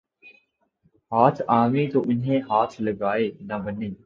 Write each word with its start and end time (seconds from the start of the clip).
ہاتھ 1.11 1.41
آویں 1.49 1.87
تو 1.91 2.01
انہیں 2.01 2.41
ہاتھ 2.49 2.81
لگائے 2.81 3.29
نہ 3.41 3.57
بنے 3.65 3.89